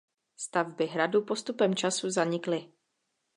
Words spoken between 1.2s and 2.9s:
postupem času zanikly.